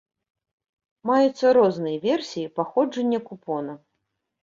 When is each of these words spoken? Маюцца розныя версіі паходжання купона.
Маюцца 1.09 1.53
розныя 1.59 1.97
версіі 2.09 2.49
паходжання 2.59 3.19
купона. 3.31 3.73